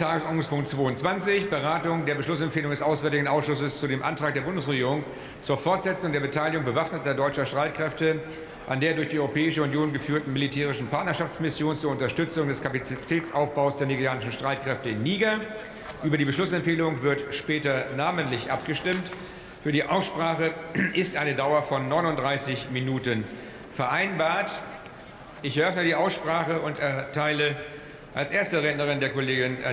Tagesordnungspunkt 0.00 0.66
22, 0.66 1.50
Beratung 1.50 2.06
der 2.06 2.14
Beschlussempfehlung 2.14 2.70
des 2.70 2.80
Auswärtigen 2.80 3.28
Ausschusses 3.28 3.78
zu 3.80 3.86
dem 3.86 4.02
Antrag 4.02 4.32
der 4.32 4.40
Bundesregierung 4.40 5.04
zur 5.42 5.58
Fortsetzung 5.58 6.10
der 6.10 6.20
Beteiligung 6.20 6.64
bewaffneter 6.64 7.12
deutscher 7.12 7.44
Streitkräfte 7.44 8.18
an 8.66 8.80
der 8.80 8.94
durch 8.94 9.10
die 9.10 9.18
Europäische 9.18 9.62
Union 9.62 9.92
geführten 9.92 10.32
militärischen 10.32 10.86
Partnerschaftsmission 10.86 11.76
zur 11.76 11.90
Unterstützung 11.90 12.48
des 12.48 12.62
Kapazitätsaufbaus 12.62 13.76
der 13.76 13.88
nigerianischen 13.88 14.32
Streitkräfte 14.32 14.88
in 14.88 15.02
Niger. 15.02 15.40
Über 16.02 16.16
die 16.16 16.24
Beschlussempfehlung 16.24 17.02
wird 17.02 17.34
später 17.34 17.84
namentlich 17.94 18.50
abgestimmt. 18.50 19.02
Für 19.60 19.70
die 19.70 19.84
Aussprache 19.84 20.54
ist 20.94 21.18
eine 21.18 21.34
Dauer 21.34 21.62
von 21.62 21.90
39 21.90 22.68
Minuten 22.72 23.24
vereinbart. 23.74 24.62
Ich 25.42 25.58
eröffne 25.58 25.84
die 25.84 25.94
Aussprache 25.94 26.60
und 26.60 26.80
erteile 26.80 27.56
als 28.14 28.32
erste 28.32 28.62
Rednerin 28.62 28.98
der 28.98 29.10
Kollegin 29.10 29.64
Agnieszka 29.64 29.70